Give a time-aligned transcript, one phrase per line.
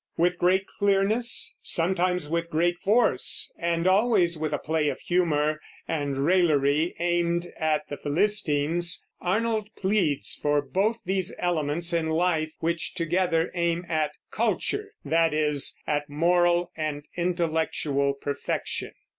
[0.17, 6.25] With great clearness, sometimes with great force, and always with a play of humor and
[6.25, 13.51] raillery aimed at the "Philistines," Arnold pleads for both these elements in life which together
[13.53, 18.93] aim at "Culture," that is, at moral and intellectual perfection.